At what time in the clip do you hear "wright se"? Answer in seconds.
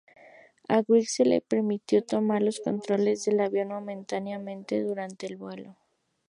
0.81-1.25